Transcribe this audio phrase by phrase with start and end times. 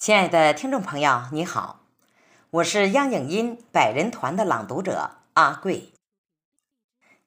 [0.00, 1.80] 亲爱的听众朋友，你好，
[2.48, 5.92] 我是央影音百人团的朗读者阿贵。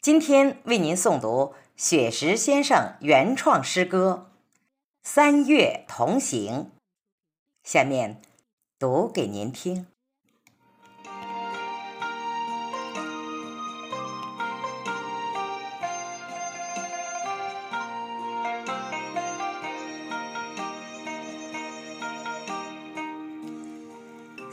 [0.00, 4.30] 今天为您诵读雪石先生原创诗歌
[5.02, 6.54] 《三月同行》，
[7.62, 8.22] 下面
[8.78, 9.86] 读给您听。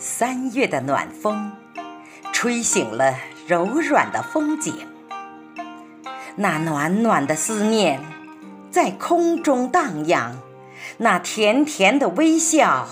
[0.02, 1.52] 三月的暖风，
[2.31, 4.73] 吹醒了柔软的风景。
[6.38, 7.99] 那暖暖的思念，
[8.71, 10.35] 在空中荡漾；
[10.99, 12.88] 那甜甜的微笑，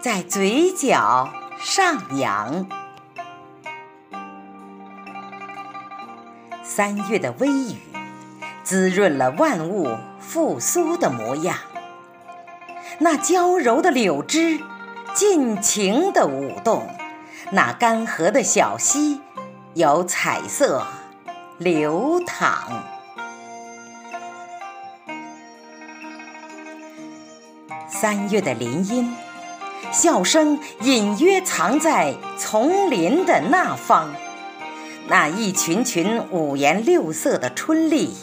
[0.00, 2.66] 在嘴角上扬。
[6.62, 7.76] 三月的微雨，
[8.64, 11.58] 滋润了万物复苏的模样。
[13.00, 14.58] 那娇柔的柳枝。
[15.16, 16.86] 尽情的舞动，
[17.50, 19.22] 那干涸的小溪
[19.72, 20.86] 有彩色
[21.56, 22.84] 流淌。
[27.88, 29.16] 三月的林荫，
[29.90, 34.14] 笑声隐约藏在丛林的那方。
[35.08, 38.14] 那一群群五颜六色的春丽，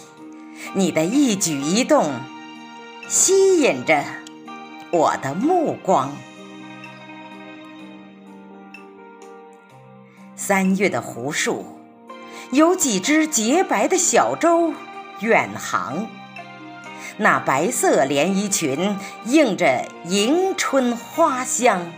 [0.76, 2.14] 你的一举一动
[3.08, 4.04] 吸引着
[4.92, 6.12] 我的目光。
[10.46, 11.66] 三月的湖树，
[12.52, 14.74] 有几只洁白的小舟
[15.22, 16.06] 远航。
[17.16, 21.94] 那白色连衣裙映着迎春花香。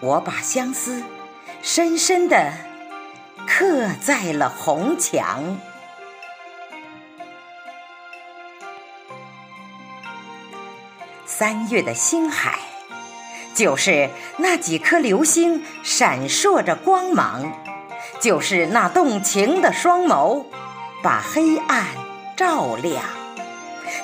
[0.00, 1.02] 我把相思
[1.60, 2.50] 深深地
[3.46, 5.58] 刻在了红墙。
[11.26, 12.58] 三月的星海。
[13.56, 17.50] 就是那几颗流星闪烁着光芒，
[18.20, 20.44] 就是那动情的双眸，
[21.02, 21.86] 把黑暗
[22.36, 23.02] 照亮，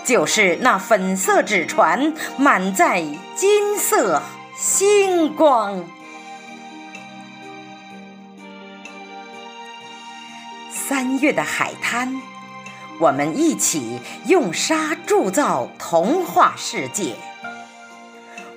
[0.04, 3.04] 就是那粉色纸船满载
[3.36, 4.22] 金色
[4.56, 5.84] 星光。
[10.72, 12.22] 三月的海滩，
[12.98, 17.16] 我们一起用沙铸造童话世界。